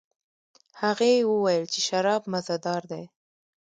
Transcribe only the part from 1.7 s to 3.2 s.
چې شراب مزه دار دي.